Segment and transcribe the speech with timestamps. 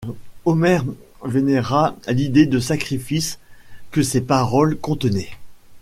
[0.45, 0.81] Omer
[1.23, 3.37] vénéra l'idée de sacrifice
[3.91, 5.29] que ces paroles contenaient.